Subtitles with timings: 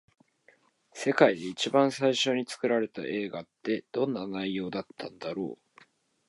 [0.93, 5.83] 世界で一番最初に作られた映画って、どんな内容だったんだろう。